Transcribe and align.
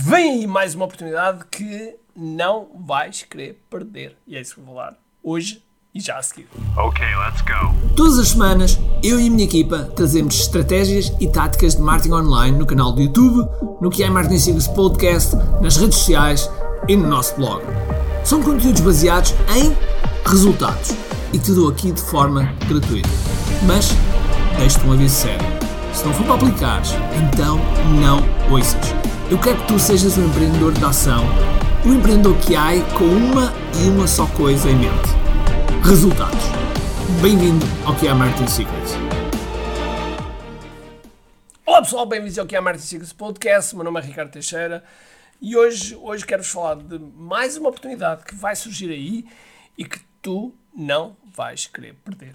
vem 0.00 0.30
aí 0.30 0.46
mais 0.46 0.76
uma 0.76 0.84
oportunidade 0.84 1.44
que 1.50 1.96
não 2.14 2.68
vais 2.86 3.22
querer 3.22 3.60
perder. 3.68 4.16
E 4.26 4.36
é 4.36 4.40
isso 4.40 4.54
que 4.54 4.60
vou 4.60 4.74
falar 4.74 4.94
hoje 5.22 5.62
e 5.92 6.00
já 6.00 6.18
a 6.18 6.22
seguir. 6.22 6.46
Ok, 6.76 7.04
let's 7.04 7.42
go. 7.42 7.94
Todas 7.96 8.18
as 8.18 8.28
semanas, 8.28 8.78
eu 9.02 9.18
e 9.18 9.26
a 9.26 9.30
minha 9.30 9.44
equipa 9.44 9.90
trazemos 9.96 10.38
estratégias 10.38 11.12
e 11.18 11.26
táticas 11.26 11.74
de 11.74 11.82
marketing 11.82 12.14
online 12.14 12.56
no 12.56 12.64
canal 12.64 12.92
do 12.92 13.02
YouTube, 13.02 13.48
no 13.80 13.90
que 13.90 14.04
é 14.04 14.10
Marketing 14.10 14.38
Secrets 14.38 14.68
Podcast, 14.68 15.34
nas 15.60 15.76
redes 15.76 15.98
sociais 15.98 16.48
e 16.86 16.96
no 16.96 17.08
nosso 17.08 17.34
blog. 17.34 17.64
São 18.24 18.40
conteúdos 18.40 18.80
baseados 18.80 19.34
em 19.56 19.76
resultados 20.28 20.90
e 21.32 21.38
te 21.38 21.52
dou 21.52 21.68
aqui 21.68 21.90
de 21.90 22.00
forma 22.00 22.44
gratuita. 22.68 23.08
Mas 23.66 23.88
deixo-te 24.56 24.86
um 24.86 24.92
aviso 24.92 25.14
sério. 25.14 25.46
Se 25.92 26.04
não 26.04 26.14
for 26.14 26.24
para 26.24 26.34
aplicares, 26.34 26.92
então 27.16 27.58
não 28.00 28.22
ouças. 28.52 28.97
Eu 29.30 29.38
quero 29.38 29.60
que 29.60 29.66
tu 29.66 29.78
sejas 29.78 30.16
um 30.16 30.26
empreendedor 30.26 30.72
de 30.72 30.82
ação, 30.82 31.22
um 31.84 31.98
empreendedor 31.98 32.34
que 32.38 32.56
há 32.56 32.70
com 32.96 33.04
uma 33.04 33.52
e 33.78 33.90
uma 33.90 34.06
só 34.06 34.26
coisa 34.34 34.70
em 34.70 34.76
mente: 34.76 35.10
resultados. 35.86 36.40
Bem-vindo 37.20 37.66
ao 37.84 37.94
que 37.94 38.08
é 38.08 38.14
Marketing 38.14 38.46
Secrets. 38.46 38.92
Olá 41.66 41.82
pessoal, 41.82 42.06
bem-vindos 42.06 42.38
ao 42.38 42.46
que 42.46 42.56
é 42.56 42.60
Marketing 42.62 42.86
Secrets 42.86 43.12
Podcast. 43.12 43.74
Meu 43.74 43.84
nome 43.84 44.00
é 44.00 44.02
Ricardo 44.02 44.30
Teixeira 44.30 44.82
e 45.42 45.54
hoje, 45.54 45.94
hoje 45.96 46.24
quero-vos 46.24 46.50
falar 46.50 46.76
de 46.76 46.98
mais 46.98 47.58
uma 47.58 47.68
oportunidade 47.68 48.24
que 48.24 48.34
vai 48.34 48.56
surgir 48.56 48.88
aí 48.88 49.26
e 49.76 49.84
que 49.84 50.00
tu 50.22 50.54
não 50.74 51.14
vais 51.36 51.66
querer 51.66 51.94
perder. 52.02 52.34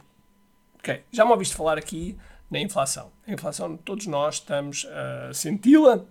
Ok, 0.78 1.04
já 1.12 1.26
me 1.26 1.32
ouviste 1.32 1.56
falar 1.56 1.76
aqui 1.76 2.16
na 2.52 2.60
inflação. 2.60 3.12
A 3.28 3.32
inflação, 3.32 3.78
todos 3.78 4.06
nós 4.06 4.36
estamos 4.36 4.86
a 4.86 5.34
senti-la, 5.34 6.06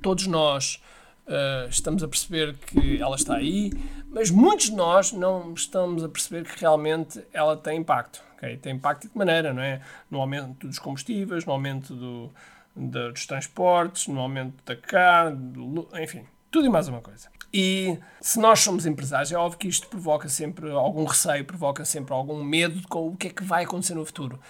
todos 0.00 0.26
nós 0.26 0.82
uh, 1.26 1.68
estamos 1.68 2.02
a 2.02 2.08
perceber 2.08 2.54
que 2.66 3.00
ela 3.00 3.16
está 3.16 3.36
aí, 3.36 3.72
mas 4.08 4.30
muitos 4.30 4.66
de 4.66 4.76
nós 4.76 5.12
não 5.12 5.52
estamos 5.54 6.04
a 6.04 6.08
perceber 6.08 6.44
que 6.44 6.60
realmente 6.60 7.22
ela 7.32 7.56
tem 7.56 7.78
impacto. 7.78 8.22
Okay? 8.36 8.56
Tem 8.56 8.74
impacto 8.74 9.02
de 9.02 9.08
que 9.08 9.18
maneira, 9.18 9.52
não 9.52 9.62
é? 9.62 9.80
No 10.10 10.20
aumento 10.20 10.66
dos 10.66 10.78
combustíveis, 10.78 11.44
no 11.44 11.52
aumento 11.52 11.94
do, 11.94 12.30
de, 12.76 13.12
dos 13.12 13.26
transportes, 13.26 14.08
no 14.08 14.20
aumento 14.20 14.62
da 14.64 14.76
carne, 14.76 15.52
do, 15.52 15.88
enfim, 15.94 16.24
tudo 16.50 16.66
e 16.66 16.70
mais 16.70 16.88
uma 16.88 17.00
coisa. 17.00 17.28
E 17.52 17.98
se 18.20 18.38
nós 18.40 18.60
somos 18.60 18.86
empresários, 18.86 19.30
é 19.30 19.36
óbvio 19.36 19.58
que 19.58 19.68
isto 19.68 19.86
provoca 19.86 20.28
sempre 20.28 20.70
algum 20.70 21.04
receio, 21.04 21.44
provoca 21.44 21.84
sempre 21.84 22.14
algum 22.14 22.42
medo 22.42 22.86
com 22.88 23.08
o 23.08 23.16
que 23.16 23.28
é 23.28 23.30
que 23.30 23.44
vai 23.44 23.64
acontecer 23.64 23.94
no 23.94 24.04
futuro. 24.06 24.40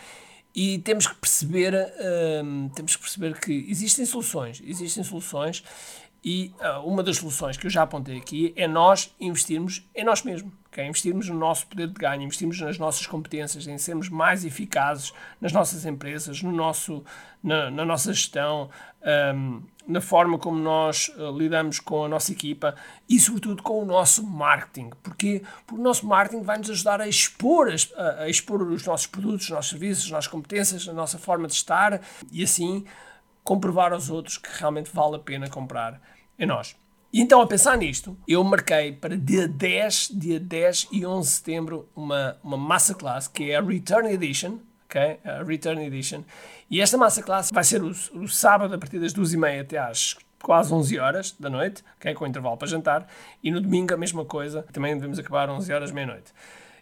E 0.55 0.79
temos 0.81 1.07
que 1.07 1.15
perceber, 1.15 1.75
hum, 2.45 2.69
temos 2.75 2.95
que 2.97 3.03
perceber 3.03 3.41
que 3.41 3.67
existem 3.69 4.05
soluções, 4.05 4.63
existem 4.65 5.03
soluções 5.03 5.65
e 6.25 6.55
uh, 6.61 6.87
uma 6.87 7.03
das 7.03 7.17
soluções 7.17 7.57
que 7.57 7.67
eu 7.67 7.71
já 7.71 7.83
apontei 7.83 8.17
aqui 8.17 8.53
é 8.57 8.69
nós 8.69 9.13
investirmos 9.19 9.85
em 9.93 10.05
nós 10.05 10.23
mesmos, 10.23 10.53
okay? 10.71 10.87
investirmos 10.87 11.29
no 11.29 11.37
nosso 11.37 11.67
poder 11.67 11.89
de 11.89 11.95
ganho, 11.95 12.23
investirmos 12.23 12.61
nas 12.61 12.79
nossas 12.79 13.07
competências, 13.07 13.67
em 13.67 13.77
sermos 13.77 14.09
mais 14.09 14.45
eficazes 14.45 15.13
nas 15.41 15.53
nossas 15.53 15.85
empresas, 15.85 16.41
no 16.41 16.53
nosso, 16.53 17.03
na, 17.43 17.73
na 17.73 17.85
nossa 17.85 18.13
gestão, 18.13 18.71
um, 19.35 19.63
na 19.85 20.01
forma 20.01 20.39
como 20.39 20.57
nós 20.59 21.09
uh, 21.17 21.37
lidamos 21.37 21.81
com 21.81 22.05
a 22.05 22.09
nossa 22.09 22.31
equipa 22.31 22.77
e, 23.09 23.19
sobretudo, 23.19 23.61
com 23.61 23.83
o 23.83 23.85
nosso 23.85 24.25
marketing. 24.25 24.91
Porquê? 25.03 25.43
Porque 25.67 25.81
o 25.81 25.85
nosso 25.85 26.07
marketing 26.07 26.45
vai 26.45 26.57
nos 26.57 26.71
ajudar 26.71 27.01
a 27.01 27.09
expor, 27.09 27.69
as, 27.69 27.93
a, 27.97 28.23
a 28.23 28.29
expor 28.29 28.63
os 28.63 28.87
nossos 28.87 29.09
produtos, 29.09 29.47
os 29.47 29.51
nossos 29.51 29.71
serviços, 29.71 30.05
as 30.05 30.11
nossas 30.13 30.29
competências, 30.29 30.89
a 30.89 30.93
nossa 30.93 31.19
forma 31.19 31.49
de 31.49 31.55
estar 31.55 32.01
e, 32.31 32.45
assim, 32.45 32.85
comprovar 33.53 33.93
aos 33.93 34.09
outros 34.09 34.39
que 34.39 34.49
realmente 34.59 34.91
vale 34.95 35.17
a 35.17 35.19
pena 35.19 35.47
comprar 35.47 36.01
em 36.39 36.47
nós. 36.47 36.75
E 37.13 37.21
então, 37.21 37.43
a 37.43 37.47
pensar 37.47 37.77
nisto, 37.77 38.17
eu 38.27 38.43
marquei 38.43 38.93
para 38.93 39.15
dia 39.15 39.47
10, 39.47 40.13
dia 40.15 40.41
10 40.41 40.89
e 40.91 41.05
11 41.05 41.29
de 41.29 41.35
setembro 41.35 41.89
uma, 41.95 42.39
uma 42.43 42.57
massa 42.57 42.95
classe 42.95 43.29
que 43.29 43.51
é 43.51 43.57
a 43.57 43.61
Return 43.61 44.11
Edition, 44.11 44.57
ok? 44.87 45.19
A 45.23 45.43
Return 45.43 45.85
Edition. 45.85 46.25
E 46.71 46.81
esta 46.81 46.97
massa 46.97 47.23
classe 47.23 47.53
vai 47.53 47.63
ser 47.63 47.83
o, 47.83 47.91
o 47.91 48.27
sábado 48.27 48.75
a 48.75 48.79
partir 48.79 48.99
das 48.99 49.13
2h30 49.13 49.61
até 49.61 49.77
às 49.77 50.17
quase 50.43 50.73
11 50.73 50.99
horas 50.99 51.37
da 51.39 51.51
noite, 51.51 51.85
okay? 51.99 52.15
com 52.15 52.27
intervalo 52.27 52.57
para 52.57 52.67
jantar, 52.67 53.07
e 53.43 53.51
no 53.51 53.61
domingo 53.61 53.93
a 53.93 53.99
mesma 53.99 54.25
coisa, 54.25 54.65
também 54.73 54.95
devemos 54.95 55.19
acabar 55.19 55.51
11 55.51 55.71
horas 55.71 55.93
meia-noite. 55.93 56.33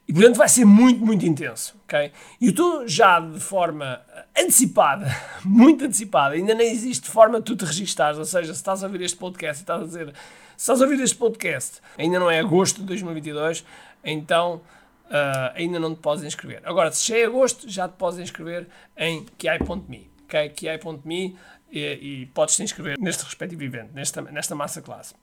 E 0.08 0.12
portanto 0.12 0.36
vai 0.36 0.48
ser 0.48 0.64
muito, 0.64 1.04
muito 1.04 1.24
intenso, 1.24 1.76
ok? 1.84 2.10
E 2.40 2.46
eu 2.46 2.50
estou 2.50 2.88
já 2.88 3.20
de 3.20 3.38
forma 3.38 4.00
antecipada, 4.36 5.06
muito 5.44 5.84
antecipada, 5.84 6.34
ainda 6.34 6.54
nem 6.54 6.70
existe 6.70 7.08
forma 7.08 7.38
de 7.38 7.44
tu 7.44 7.56
te 7.56 7.64
registares, 7.64 8.18
ou 8.18 8.24
seja, 8.24 8.52
se 8.52 8.58
estás 8.58 8.82
a 8.82 8.86
ouvir 8.86 9.02
este 9.02 9.16
podcast 9.16 9.60
e 9.60 9.62
estás 9.62 9.82
a 9.82 9.84
dizer, 9.84 10.08
se 10.08 10.14
estás 10.56 10.80
a 10.80 10.84
ouvir 10.84 11.00
este 11.00 11.16
podcast, 11.16 11.80
ainda 11.96 12.18
não 12.18 12.30
é 12.30 12.40
agosto 12.40 12.80
de 12.80 12.86
2022, 12.86 13.64
então 14.02 14.60
uh, 15.06 15.52
ainda 15.54 15.78
não 15.78 15.94
te 15.94 16.00
podes 16.00 16.24
inscrever. 16.24 16.60
Agora, 16.64 16.90
se 16.90 17.08
já 17.08 17.18
é 17.18 17.24
agosto, 17.24 17.68
já 17.68 17.88
te 17.88 17.94
podes 17.96 18.18
inscrever 18.18 18.66
em 18.96 19.26
kiai.me, 19.38 20.10
ok? 20.24 20.48
kiai.me 20.50 21.36
e, 21.70 21.80
e 21.80 22.26
podes 22.26 22.56
te 22.56 22.62
inscrever 22.62 22.98
neste 22.98 23.24
respectivo 23.24 23.62
evento, 23.62 23.92
nesta, 23.94 24.22
nesta 24.22 24.54
massa 24.54 24.82
classe. 24.82 25.14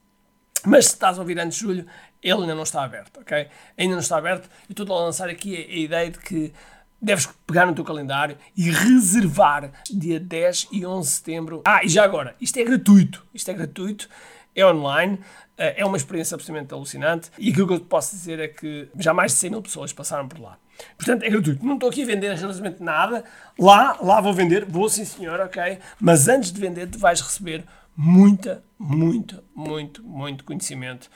Mas 0.64 0.86
se 0.86 0.94
estás 0.94 1.18
a 1.18 1.20
ouvir 1.20 1.38
antes 1.38 1.58
de 1.58 1.64
julho, 1.64 1.86
ele 2.22 2.40
ainda 2.40 2.54
não 2.54 2.62
está 2.62 2.82
aberto, 2.82 3.20
ok? 3.20 3.48
Ainda 3.76 3.94
não 3.94 4.00
está 4.00 4.18
aberto. 4.18 4.48
E 4.68 4.72
estou 4.72 4.96
a 4.96 5.04
lançar 5.04 5.28
aqui 5.28 5.56
a, 5.56 5.58
a 5.60 5.76
ideia 5.76 6.10
de 6.10 6.18
que 6.18 6.52
deves 7.00 7.28
pegar 7.46 7.66
no 7.66 7.74
teu 7.74 7.84
calendário 7.84 8.36
e 8.56 8.70
reservar 8.70 9.70
dia 9.88 10.18
10 10.18 10.68
e 10.72 10.84
11 10.84 11.08
de 11.08 11.14
setembro. 11.14 11.62
Ah, 11.64 11.84
e 11.84 11.88
já 11.88 12.04
agora, 12.04 12.34
isto 12.40 12.58
é 12.58 12.64
gratuito. 12.64 13.24
Isto 13.32 13.50
é 13.50 13.54
gratuito, 13.54 14.08
é 14.54 14.66
online, 14.66 15.20
eh, 15.56 15.74
é 15.78 15.84
uma 15.84 15.96
experiência 15.96 16.34
absolutamente 16.34 16.74
alucinante 16.74 17.30
e 17.38 17.50
aquilo 17.50 17.66
que 17.68 17.74
eu 17.74 17.78
te 17.78 17.86
posso 17.86 18.14
dizer 18.14 18.40
é 18.40 18.48
que 18.48 18.88
já 18.98 19.14
mais 19.14 19.32
de 19.32 19.38
100 19.38 19.50
mil 19.50 19.62
pessoas 19.62 19.92
passaram 19.92 20.26
por 20.26 20.40
lá. 20.40 20.58
Portanto, 20.96 21.22
é 21.24 21.30
gratuito. 21.30 21.64
Não 21.64 21.74
estou 21.74 21.88
aqui 21.88 22.02
a 22.02 22.06
vender 22.06 22.34
relativamente 22.34 22.82
nada. 22.82 23.24
Lá, 23.58 23.96
lá 24.00 24.20
vou 24.20 24.32
vender, 24.32 24.64
vou 24.64 24.88
sim 24.88 25.04
senhor, 25.04 25.40
ok? 25.40 25.78
Mas 26.00 26.28
antes 26.28 26.52
de 26.52 26.60
vender, 26.60 26.88
tu 26.88 26.98
vais 26.98 27.20
receber 27.20 27.64
muita, 28.00 28.62
muito, 28.78 29.42
muito, 29.52 30.04
muito 30.04 30.44
conhecimento 30.44 31.10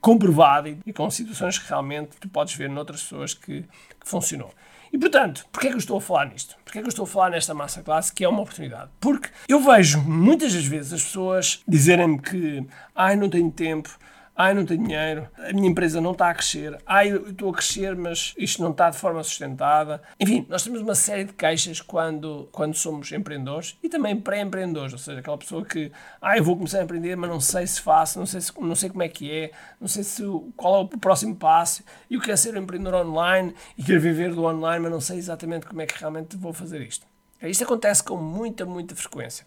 comprovado 0.00 0.76
e, 0.84 0.92
com 0.92 1.08
situações 1.08 1.58
que 1.58 1.68
realmente 1.68 2.16
tu 2.18 2.28
podes 2.28 2.54
ver 2.56 2.68
noutras 2.68 3.04
pessoas 3.04 3.32
que, 3.32 3.62
que 3.62 3.68
funcionou. 4.04 4.52
E 4.92 4.98
portanto, 4.98 5.46
porquê 5.52 5.68
é 5.68 5.70
que 5.70 5.76
eu 5.76 5.78
estou 5.78 5.96
a 5.96 6.00
falar 6.00 6.26
nisto? 6.26 6.56
Porquê 6.64 6.78
é 6.78 6.82
que 6.82 6.88
eu 6.88 6.90
estou 6.90 7.04
a 7.04 7.06
falar 7.06 7.30
nesta 7.30 7.54
massa 7.54 7.82
classe 7.84 8.12
que 8.12 8.24
é 8.24 8.28
uma 8.28 8.42
oportunidade? 8.42 8.90
Porque 9.00 9.28
eu 9.48 9.60
vejo 9.60 10.00
muitas 10.02 10.52
das 10.52 10.64
vezes 10.64 10.92
as 10.92 11.04
pessoas 11.04 11.62
dizerem-me 11.68 12.20
que 12.20 12.66
ai, 12.96 13.14
não 13.14 13.30
tenho 13.30 13.50
tempo, 13.52 13.96
ai, 14.36 14.52
não 14.52 14.64
tenho 14.64 14.82
dinheiro, 14.82 15.28
a 15.38 15.52
minha 15.52 15.68
empresa 15.68 16.00
não 16.00 16.12
está 16.12 16.30
a 16.30 16.34
crescer, 16.34 16.76
ai, 16.84 17.12
eu 17.12 17.30
estou 17.30 17.50
a 17.50 17.52
crescer, 17.52 17.94
mas 17.94 18.34
isto 18.36 18.62
não 18.62 18.72
está 18.72 18.90
de 18.90 18.98
forma 18.98 19.22
sustentada. 19.22 20.02
Enfim, 20.18 20.44
nós 20.48 20.62
temos 20.62 20.80
uma 20.80 20.94
série 20.94 21.24
de 21.24 21.32
queixas 21.32 21.80
quando, 21.80 22.48
quando 22.50 22.74
somos 22.74 23.10
empreendedores 23.12 23.78
e 23.82 23.88
também 23.88 24.20
pré-empreendedores, 24.20 24.92
ou 24.92 24.98
seja, 24.98 25.20
aquela 25.20 25.38
pessoa 25.38 25.64
que, 25.64 25.92
ai, 26.20 26.40
eu 26.40 26.44
vou 26.44 26.56
começar 26.56 26.80
a 26.80 26.84
empreender, 26.84 27.16
mas 27.16 27.30
não 27.30 27.40
sei 27.40 27.66
se 27.66 27.80
faço, 27.80 28.18
não 28.18 28.26
sei, 28.26 28.40
se, 28.40 28.52
não 28.60 28.74
sei 28.74 28.90
como 28.90 29.02
é 29.02 29.08
que 29.08 29.30
é, 29.30 29.52
não 29.80 29.86
sei 29.88 30.02
se, 30.02 30.22
qual 30.56 30.76
é 30.76 30.78
o 30.80 30.88
próximo 30.88 31.36
passo, 31.36 31.84
eu 32.10 32.20
quero 32.20 32.36
ser 32.36 32.56
um 32.56 32.62
empreendedor 32.62 33.06
online 33.06 33.54
e 33.78 33.84
quero 33.84 34.00
viver 34.00 34.34
do 34.34 34.44
online, 34.44 34.82
mas 34.82 34.92
não 34.92 35.00
sei 35.00 35.18
exatamente 35.18 35.66
como 35.66 35.80
é 35.80 35.86
que 35.86 35.98
realmente 35.98 36.36
vou 36.36 36.52
fazer 36.52 36.80
isto. 36.80 37.06
Isto 37.40 37.64
acontece 37.64 38.02
com 38.02 38.16
muita, 38.16 38.64
muita 38.64 38.96
frequência. 38.96 39.46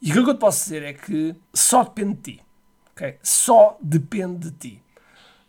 E 0.00 0.10
aquilo 0.10 0.24
que 0.24 0.30
eu 0.30 0.34
te 0.34 0.40
posso 0.40 0.62
dizer 0.62 0.82
é 0.82 0.92
que 0.92 1.34
só 1.52 1.82
depende 1.82 2.14
de 2.14 2.20
ti. 2.20 2.47
Okay? 2.98 3.16
Só 3.22 3.78
depende 3.80 4.50
de 4.50 4.58
ti. 4.58 4.82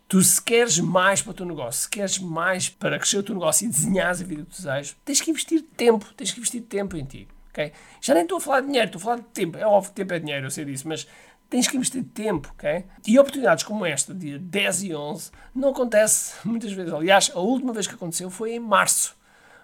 Tu, 0.06 0.22
se 0.22 0.40
queres 0.40 0.78
mais 0.78 1.20
para 1.20 1.30
o 1.32 1.34
teu 1.34 1.46
negócio, 1.46 1.82
se 1.82 1.88
queres 1.88 2.18
mais 2.18 2.68
para 2.68 2.98
crescer 2.98 3.18
o 3.18 3.22
teu 3.22 3.34
negócio 3.34 3.64
e 3.64 3.68
desenhares 3.68 4.20
a 4.20 4.24
vida 4.24 4.44
que 4.44 4.50
desejas, 4.50 4.96
tens 5.04 5.20
que 5.20 5.30
investir 5.30 5.64
tempo, 5.76 6.06
tens 6.16 6.32
que 6.32 6.38
investir 6.38 6.62
tempo 6.62 6.96
em 6.96 7.04
ti. 7.04 7.28
Okay? 7.50 7.72
Já 8.00 8.14
nem 8.14 8.22
estou 8.22 8.38
a 8.38 8.40
falar 8.40 8.60
de 8.60 8.66
dinheiro, 8.66 8.86
estou 8.86 8.98
a 8.98 9.02
falar 9.02 9.16
de 9.16 9.24
tempo. 9.24 9.58
É 9.58 9.66
óbvio 9.66 9.90
que 9.90 9.96
tempo 9.96 10.14
é 10.14 10.18
dinheiro, 10.18 10.46
eu 10.46 10.50
sei 10.50 10.64
disso, 10.64 10.86
mas 10.88 11.06
tens 11.48 11.66
que 11.66 11.76
investir 11.76 12.04
tempo, 12.04 12.48
ok? 12.52 12.84
E 13.06 13.18
oportunidades 13.18 13.64
como 13.64 13.84
esta, 13.84 14.14
dia 14.14 14.38
10 14.38 14.82
e 14.84 14.94
11, 14.94 15.30
não 15.52 15.70
acontece 15.70 16.34
muitas 16.46 16.72
vezes. 16.72 16.92
Aliás, 16.92 17.30
a 17.34 17.40
última 17.40 17.72
vez 17.72 17.86
que 17.86 17.94
aconteceu 17.94 18.30
foi 18.30 18.52
em 18.52 18.60
março. 18.60 19.16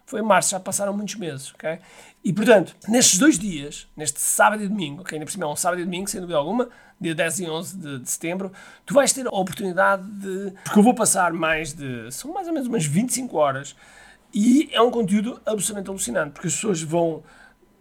Foi 0.06 0.20
em 0.20 0.22
março, 0.22 0.50
já 0.50 0.60
passaram 0.60 0.92
muitos 0.92 1.16
meses, 1.16 1.52
ok? 1.52 1.80
E 2.24 2.32
portanto, 2.32 2.76
nestes 2.88 3.18
dois 3.18 3.36
dias, 3.36 3.88
neste 3.96 4.20
sábado 4.20 4.62
e 4.62 4.68
domingo, 4.68 5.02
ok? 5.02 5.16
Ainda 5.16 5.26
por 5.26 5.32
cima 5.32 5.46
é 5.46 5.48
um 5.48 5.56
sábado 5.56 5.80
e 5.80 5.84
domingo, 5.84 6.08
sem 6.08 6.20
dúvida 6.20 6.38
alguma, 6.38 6.68
dia 7.00 7.12
10 7.12 7.40
e 7.40 7.50
11 7.50 7.76
de, 7.76 7.98
de, 7.98 8.10
setembro, 8.10 8.52
tu 8.84 8.94
vais 8.94 9.12
ter 9.12 9.26
a 9.26 9.30
oportunidade 9.30 10.08
de. 10.08 10.52
Porque 10.62 10.78
eu 10.78 10.82
vou 10.82 10.94
passar 10.94 11.32
mais 11.32 11.72
de. 11.72 12.10
São 12.12 12.32
mais 12.32 12.46
ou 12.46 12.54
menos 12.54 12.68
umas 12.68 12.86
25 12.86 13.36
horas 13.36 13.74
e 14.32 14.68
é 14.72 14.80
um 14.80 14.90
conteúdo 14.90 15.40
absolutamente 15.44 15.90
alucinante, 15.90 16.30
porque 16.32 16.46
as 16.46 16.54
pessoas 16.54 16.80
vão. 16.82 17.22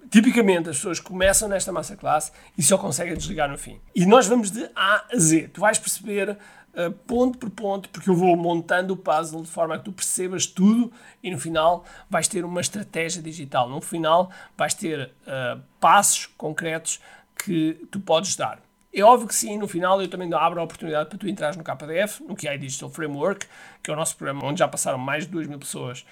Tipicamente, 0.10 0.70
as 0.70 0.78
pessoas 0.78 1.00
começam 1.00 1.50
nesta 1.50 1.72
massa 1.72 1.96
classe 1.96 2.32
e 2.58 2.64
só 2.64 2.78
conseguem 2.78 3.16
desligar 3.16 3.50
no 3.50 3.58
fim. 3.58 3.80
E 3.94 4.06
nós 4.06 4.28
vamos 4.28 4.50
de 4.50 4.64
A 4.76 5.04
a 5.12 5.18
Z. 5.18 5.50
Tu 5.54 5.60
vais 5.60 5.78
perceber 5.78 6.38
uh, 6.76 6.92
ponto 6.92 7.38
por 7.38 7.50
ponto, 7.50 7.90
porque 7.90 8.10
eu 8.10 8.16
vou 8.16 8.36
montando 8.36 8.94
o 8.94 8.98
puzzle 8.98 9.42
de 9.42 9.50
forma 9.50 9.78
que 9.78 9.86
tu 9.86 9.92
percebas 9.92 10.46
tudo 10.46 10.92
e 11.24 11.32
no 11.32 11.40
final 11.40 11.84
vais 12.10 12.28
ter 12.28 12.46
uma 12.46 12.62
estratégia 12.62 13.22
digital. 13.22 13.70
No 13.70 13.82
final 13.82 14.30
vais 14.58 14.74
ter 14.74 15.12
uh, 15.28 15.62
passos 15.80 16.28
concretos 16.38 17.00
que 17.44 17.88
tu 17.92 18.00
podes 18.00 18.36
dar. 18.36 18.60
É 18.94 19.02
óbvio 19.02 19.28
que 19.28 19.36
sim, 19.36 19.58
no 19.58 19.68
final 19.68 20.02
eu 20.02 20.08
também 20.08 20.34
abro 20.34 20.60
a 20.62 20.64
oportunidade 20.64 21.10
para 21.10 21.18
tu 21.18 21.28
entrares 21.28 21.58
no 21.58 21.64
KDF, 21.64 22.24
no 22.24 22.36
QI 22.36 22.58
Digital 22.58 22.90
Framework, 22.90 23.46
que 23.84 23.92
é 23.92 23.94
o 23.94 23.98
nosso 23.98 24.16
programa 24.16 24.46
onde 24.46 24.60
já 24.60 24.68
passaram 24.68 24.98
mais 24.98 25.26
de 25.26 25.32
2 25.32 25.48
mil 25.48 25.60
pessoas 25.60 26.06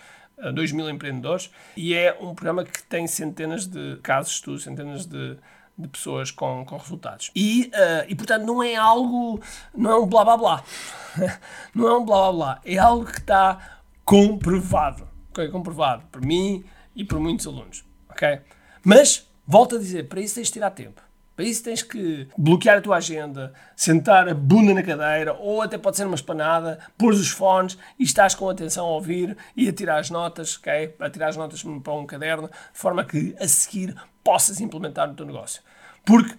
2 0.52 0.72
mil 0.72 0.90
empreendedores, 0.90 1.52
e 1.78 1.94
é 1.94 2.18
um 2.20 2.34
programa 2.34 2.64
que 2.66 2.82
tem 2.84 3.08
centenas 3.08 3.68
de 3.68 3.98
casos 4.02 4.32
de 4.32 4.38
estudo, 4.38 4.60
centenas 4.60 5.06
de, 5.06 5.38
de 5.78 5.88
pessoas 5.88 6.32
com, 6.32 6.64
com 6.66 6.78
resultados. 6.78 7.32
E, 7.36 7.72
uh, 7.74 8.06
e, 8.08 8.16
portanto, 8.16 8.46
não 8.46 8.62
é 8.62 8.76
algo, 8.76 9.42
não 9.76 9.92
é 9.92 10.00
um 10.00 10.06
blá 10.06 10.24
blá 10.24 10.38
blá. 10.38 10.64
não 11.74 11.88
é 11.88 11.98
um 11.98 12.06
blá 12.06 12.18
blá 12.18 12.32
blá. 12.32 12.62
É 12.64 12.78
algo 12.78 13.06
que 13.06 13.20
está 13.20 13.80
comprovado. 14.06 15.08
Okay? 15.32 15.50
Comprovado 15.50 16.04
por 16.12 16.22
mim 16.22 16.64
e 16.96 17.04
por 17.04 17.20
muitos 17.20 17.48
alunos. 17.48 17.84
ok? 18.10 18.42
Mas, 18.84 19.28
volto 19.48 19.76
a 19.76 19.80
dizer, 19.80 20.08
para 20.08 20.22
isso 20.22 20.36
tens 20.36 20.48
de 20.48 20.54
tirar 20.54 20.72
tempo. 20.72 21.02
Para 21.36 21.46
isso 21.46 21.64
tens 21.64 21.82
que 21.82 22.28
bloquear 22.38 22.78
a 22.78 22.82
tua 22.82 22.98
agenda, 22.98 23.54
sentar 23.76 24.30
a 24.30 24.36
bunda 24.36 24.72
na 24.74 24.84
cadeira, 24.84 25.34
ou 25.34 25.64
até 25.64 25.80
pode 25.80 25.98
ser 25.98 26.06
uma 26.06 26.16
espanada, 26.16 26.80
pôr 26.96 27.12
os 27.12 27.30
fones 27.30 27.78
e 27.98 28.04
estás 28.04 28.36
com 28.36 28.48
atenção 28.48 28.86
a 28.86 28.92
ouvir 28.92 29.36
e 29.58 29.68
a 29.68 29.74
tirar 29.74 29.98
as 29.98 30.12
notas, 30.12 30.58
ok? 30.58 30.96
A 31.00 31.10
tirar 31.10 31.30
as 31.30 31.38
notas 31.38 31.64
para 31.64 31.94
um 31.94 32.06
caderno, 32.06 32.48
de 32.48 32.80
forma 32.80 33.04
que 33.04 33.36
a 33.40 33.48
seguir 33.48 33.96
possas 34.24 34.62
implementar 34.62 35.08
no 35.08 35.16
teu 35.16 35.26
negócio. 35.26 35.64
Porque 36.06 36.36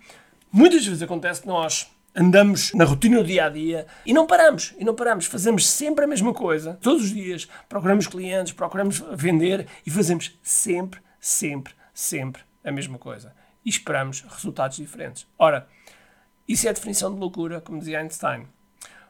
muitas 0.53 0.87
vezes 0.87 1.03
acontece 1.03 1.41
que 1.41 1.49
nós 1.49 1.91
andamos 2.15 2.73
na 2.73 2.85
rotina 2.85 3.19
do 3.19 3.25
dia 3.25 3.47
a 3.47 3.49
dia 3.49 3.89
e 4.07 4.13
não 4.13 4.29
paramos, 4.29 4.77
e 4.79 4.85
não 4.85 4.95
paramos, 4.95 5.27
fazemos 5.27 5.69
sempre 5.69 6.05
a 6.05 6.09
mesma 6.09 6.33
coisa, 6.33 6.79
todos 6.81 7.03
os 7.03 7.11
dias, 7.11 7.49
procuramos 7.69 8.07
clientes, 8.07 8.53
procuramos 8.53 9.03
vender 9.13 9.67
e 9.85 9.91
fazemos 9.91 10.39
sempre, 10.41 11.01
sempre, 11.19 11.73
sempre 11.93 12.43
a 12.63 12.71
mesma 12.71 12.97
coisa 12.97 13.33
e 13.65 13.71
esperamos 13.71 14.23
resultados 14.29 14.77
diferentes. 14.77 15.27
Ora, 15.39 15.67
isso 16.47 16.67
é 16.67 16.71
a 16.71 16.73
definição 16.73 17.13
de 17.13 17.19
loucura, 17.19 17.61
como 17.61 17.79
dizia 17.79 18.01
Einstein. 18.01 18.47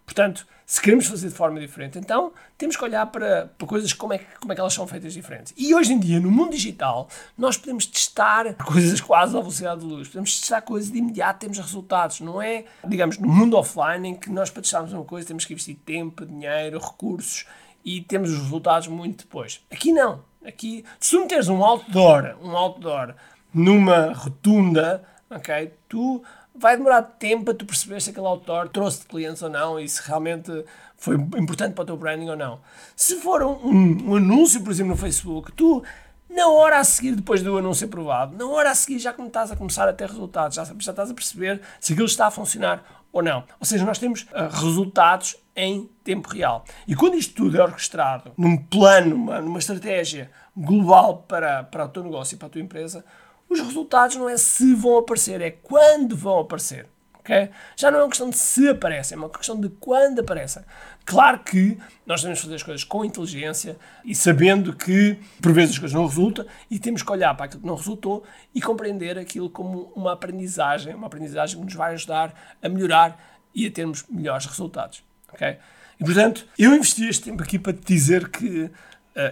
Portanto, 0.04 0.46
se 0.66 0.80
queremos 0.80 1.06
fazer 1.06 1.28
de 1.28 1.34
forma 1.34 1.58
diferente, 1.58 1.98
então 1.98 2.32
temos 2.56 2.76
que 2.76 2.84
olhar 2.84 3.06
para, 3.06 3.52
para 3.58 3.66
coisas 3.66 3.92
como 3.92 4.12
é, 4.12 4.18
como 4.40 4.52
é 4.52 4.54
que 4.54 4.60
elas 4.60 4.72
são 4.72 4.86
feitas 4.86 5.12
diferentes. 5.12 5.52
E 5.56 5.74
hoje 5.74 5.92
em 5.92 5.98
dia, 5.98 6.20
no 6.20 6.30
mundo 6.30 6.52
digital, 6.52 7.08
nós 7.36 7.56
podemos 7.56 7.86
testar 7.86 8.54
coisas 8.64 9.00
quase 9.00 9.36
à 9.36 9.40
velocidade 9.40 9.80
de 9.80 9.86
luz. 9.86 10.08
Podemos 10.08 10.38
testar 10.38 10.62
coisas 10.62 10.90
de 10.90 10.98
imediato, 10.98 11.40
temos 11.40 11.58
resultados. 11.58 12.20
Não 12.20 12.40
é, 12.40 12.64
digamos, 12.86 13.18
no 13.18 13.28
mundo 13.28 13.56
offline 13.56 14.08
em 14.08 14.14
que 14.14 14.30
nós 14.30 14.50
para 14.50 14.62
testarmos 14.62 14.92
uma 14.92 15.04
coisa 15.04 15.26
temos 15.26 15.44
que 15.44 15.52
investir 15.52 15.76
tempo, 15.84 16.24
dinheiro, 16.24 16.78
recursos 16.78 17.46
e 17.84 18.00
temos 18.02 18.30
os 18.30 18.38
resultados 18.38 18.88
muito 18.88 19.24
depois. 19.24 19.60
Aqui 19.70 19.92
não. 19.92 20.22
Aqui, 20.44 20.84
se 21.00 21.10
tu 21.10 21.20
meteres 21.20 21.48
um 21.48 21.64
outdoor, 21.64 22.36
um 22.42 22.54
outdoor 22.54 23.14
numa 23.54 24.12
rotunda, 24.12 25.04
ok? 25.30 25.72
Tu 25.88 26.22
vai 26.54 26.76
demorar 26.76 27.02
tempo 27.02 27.46
para 27.46 27.54
tu 27.54 27.64
perceber 27.64 28.00
se 28.00 28.10
aquele 28.10 28.26
autor 28.26 28.68
trouxe 28.68 29.06
clientes 29.06 29.42
ou 29.42 29.50
não 29.50 29.78
e 29.78 29.88
se 29.88 30.00
realmente 30.06 30.64
foi 30.96 31.16
importante 31.16 31.74
para 31.74 31.82
o 31.82 31.86
teu 31.86 31.96
branding 31.96 32.28
ou 32.28 32.36
não. 32.36 32.60
Se 32.94 33.16
for 33.16 33.42
um, 33.42 33.52
um, 33.66 34.10
um, 34.10 34.16
anúncio, 34.16 34.62
por 34.62 34.70
exemplo, 34.70 34.92
no 34.92 34.96
Facebook, 34.96 35.52
tu, 35.52 35.82
na 36.30 36.48
hora 36.48 36.78
a 36.78 36.84
seguir, 36.84 37.16
depois 37.16 37.42
do 37.42 37.56
anúncio 37.58 37.86
aprovado, 37.86 38.36
na 38.36 38.46
hora 38.46 38.70
a 38.70 38.74
seguir 38.74 38.98
já 38.98 39.10
estás 39.10 39.50
a 39.50 39.56
começar 39.56 39.88
a 39.88 39.92
ter 39.92 40.08
resultados, 40.08 40.56
já, 40.56 40.64
já 40.64 40.90
estás 40.92 41.10
a 41.10 41.14
perceber 41.14 41.60
se 41.80 41.92
aquilo 41.92 42.06
está 42.06 42.28
a 42.28 42.30
funcionar 42.30 43.04
ou 43.12 43.22
não. 43.22 43.44
Ou 43.60 43.66
seja, 43.66 43.84
nós 43.84 43.98
temos 43.98 44.22
uh, 44.22 44.48
resultados 44.50 45.36
em 45.56 45.88
tempo 46.02 46.28
real. 46.28 46.64
E 46.86 46.94
quando 46.96 47.14
isto 47.14 47.34
tudo 47.34 47.58
é 47.58 47.62
orquestrado 47.62 48.32
num 48.36 48.56
plano, 48.56 49.10
numa, 49.10 49.40
numa 49.40 49.58
estratégia 49.58 50.30
global 50.56 51.24
para, 51.28 51.64
para 51.64 51.84
o 51.84 51.88
teu 51.88 52.02
negócio 52.02 52.34
e 52.34 52.38
para 52.38 52.46
a 52.46 52.50
tua 52.50 52.60
empresa, 52.60 53.04
os 53.48 53.60
resultados 53.60 54.16
não 54.16 54.28
é 54.28 54.36
se 54.36 54.74
vão 54.74 54.98
aparecer, 54.98 55.40
é 55.40 55.50
quando 55.50 56.16
vão 56.16 56.40
aparecer. 56.40 56.86
Okay? 57.24 57.48
Já 57.74 57.90
não 57.90 58.00
é 58.00 58.02
uma 58.02 58.08
questão 58.10 58.28
de 58.28 58.36
se 58.36 58.68
aparecem, 58.68 59.16
é 59.16 59.18
uma 59.18 59.30
questão 59.30 59.58
de 59.58 59.70
quando 59.70 60.18
aparecem. 60.20 60.62
Claro 61.06 61.38
que 61.38 61.78
nós 62.04 62.20
devemos 62.20 62.42
fazer 62.42 62.54
as 62.54 62.62
coisas 62.62 62.84
com 62.84 63.02
inteligência 63.02 63.78
e 64.04 64.14
sabendo 64.14 64.76
que 64.76 65.18
por 65.40 65.50
vezes 65.52 65.74
as 65.74 65.78
coisas 65.78 65.94
não 65.94 66.06
resultam 66.06 66.44
e 66.70 66.78
temos 66.78 67.02
que 67.02 67.10
olhar 67.10 67.34
para 67.34 67.46
aquilo 67.46 67.62
que 67.62 67.66
não 67.66 67.76
resultou 67.76 68.24
e 68.54 68.60
compreender 68.60 69.18
aquilo 69.18 69.48
como 69.48 69.90
uma 69.96 70.12
aprendizagem, 70.12 70.94
uma 70.94 71.06
aprendizagem 71.06 71.58
que 71.58 71.64
nos 71.64 71.74
vai 71.74 71.94
ajudar 71.94 72.56
a 72.62 72.68
melhorar 72.68 73.18
e 73.54 73.66
a 73.66 73.70
termos 73.70 74.04
melhores 74.10 74.44
resultados. 74.44 75.02
Okay? 75.32 75.56
E 75.98 76.04
portanto, 76.04 76.46
eu 76.58 76.74
investi 76.74 77.08
este 77.08 77.24
tempo 77.24 77.42
aqui 77.42 77.58
para 77.58 77.72
te 77.72 77.86
dizer 77.86 78.28
que 78.28 78.64
uh, 78.64 78.70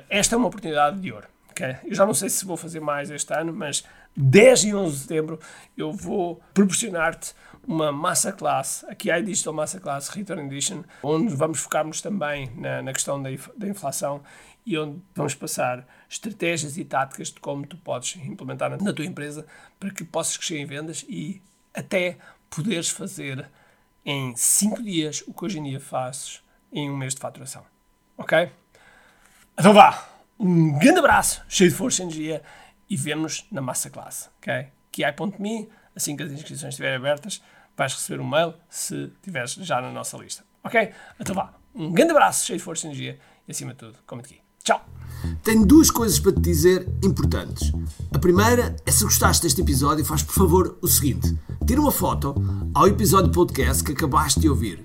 esta 0.09 0.35
é 0.35 0.39
uma 0.39 0.49
oportunidade 0.49 0.99
de 0.99 1.13
ouro. 1.13 1.29
Eu 1.85 1.95
já 1.95 2.07
não 2.07 2.15
sei 2.15 2.29
se 2.29 2.45
vou 2.45 2.57
fazer 2.57 2.81
mais 2.81 3.11
este 3.11 3.33
ano, 3.35 3.53
mas 3.53 3.85
10 4.17 4.65
e 4.65 4.75
11 4.75 4.93
de 4.95 5.03
setembro 5.03 5.41
eu 5.77 5.93
vou 5.93 6.41
proporcionar-te 6.53 7.35
uma 7.67 7.93
massa 7.93 8.33
classe, 8.33 8.85
aqui 8.87 9.11
há 9.11 9.21
Digital 9.21 9.53
Massa 9.53 9.79
Class 9.79 10.09
Return 10.09 10.43
Edition, 10.47 10.83
onde 11.03 11.35
vamos 11.35 11.61
focar-nos 11.61 12.01
também 12.01 12.51
na, 12.57 12.83
na 12.83 12.93
questão 12.93 13.23
da, 13.23 13.31
da 13.57 13.69
inflação 13.69 14.21
e 14.67 14.77
onde 14.77 15.01
vamos 15.15 15.35
passar 15.35 15.87
estratégias 16.09 16.77
e 16.77 16.85
táticas 16.85 17.29
de 17.29 17.41
como 17.41 17.67
tu 17.67 17.77
podes 17.77 18.17
implementar 18.17 18.71
na, 18.71 18.77
na 18.77 18.93
tua 18.93 19.05
empresa 19.05 19.47
para 19.79 19.91
que 19.91 20.05
possas 20.05 20.37
crescer 20.37 20.59
em 20.59 20.67
vendas 20.67 21.05
e 21.09 21.41
até 21.73 22.17
poderes 22.51 22.91
fazer 22.91 23.49
em 24.05 24.35
5 24.35 24.83
dias 24.83 25.23
o 25.27 25.33
que 25.33 25.45
hoje 25.45 25.59
em 25.59 25.63
dia 25.63 25.81
fazes 25.81 26.43
em 26.73 26.91
um 26.91 26.97
mês 26.97 27.15
de 27.15 27.21
faturação. 27.21 27.65
Ok? 28.17 28.51
Então 29.57 29.73
vá! 29.73 30.12
Um 30.43 30.77
grande 30.77 30.99
abraço, 30.99 31.41
cheio 31.49 31.71
de 31.71 31.77
força 31.77 32.03
e 32.03 32.05
energia 32.05 32.43
e 32.91 32.97
vemos 32.97 33.47
na 33.53 33.61
massa 33.61 33.89
classe, 33.89 34.29
ok? 34.39 34.67
QI.me, 34.91 35.69
assim 35.95 36.17
que 36.17 36.25
as 36.25 36.33
inscrições 36.33 36.71
estiverem 36.71 36.97
abertas, 36.97 37.41
vais 37.77 37.95
receber 37.95 38.21
um 38.21 38.29
mail 38.29 38.53
se 38.69 39.05
estiveres 39.15 39.53
já 39.53 39.81
na 39.81 39.93
nossa 39.93 40.19
lista, 40.19 40.43
ok? 40.65 40.91
Então 41.21 41.33
vá, 41.33 41.55
um 41.73 41.93
grande 41.93 42.11
abraço, 42.11 42.45
cheio 42.45 42.59
de 42.59 42.65
força 42.65 42.87
e 42.87 42.91
energia 42.91 43.21
e 43.47 43.53
acima 43.53 43.71
de 43.71 43.79
tudo, 43.79 43.99
como 44.05 44.21
aqui. 44.21 44.41
Tchau! 44.65 44.85
Tenho 45.45 45.65
duas 45.65 45.93
coisas 45.93 46.19
para 46.19 46.33
te 46.33 46.41
dizer 46.41 46.89
importantes. 47.05 47.71
A 48.13 48.19
primeira 48.19 48.75
é 48.85 48.91
se 48.91 49.05
gostaste 49.05 49.45
deste 49.45 49.61
episódio, 49.61 50.05
faz 50.05 50.25
por 50.25 50.35
favor 50.35 50.77
o 50.83 50.89
seguinte: 50.89 51.39
tira 51.65 51.81
uma 51.81 51.93
foto 51.93 52.35
ao 52.75 52.89
episódio 52.89 53.31
podcast 53.31 53.85
que 53.85 53.93
acabaste 53.93 54.41
de 54.41 54.49
ouvir, 54.49 54.85